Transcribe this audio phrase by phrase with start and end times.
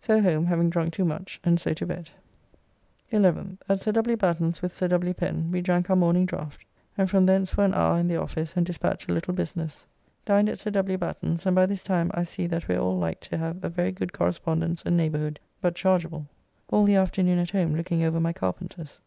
[0.00, 2.08] So home, having drunk too much, and so to bed.
[3.12, 3.58] 11th.
[3.68, 4.16] At Sir W.
[4.16, 5.12] Batten's with Sir W.
[5.12, 6.64] Pen we drank our morning draft,
[6.96, 9.84] and from thence for an hour in the office and dispatch a little business.
[10.24, 10.96] Dined at Sir W.
[10.96, 13.92] Batten's, and by this time I see that we are like to have a very
[13.92, 16.28] good correspondence and neighbourhood, but chargeable.
[16.70, 19.00] All the afternoon at home looking over my carpenters.